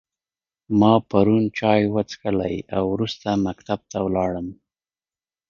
ما 0.79 0.93
پرون 1.09 1.43
چای 1.57 1.81
وچیښلی 1.93 2.55
او 2.75 2.83
وروسته 2.93 3.27
مکتب 3.45 3.79
ته 3.91 3.97
ولاړم 4.07 4.47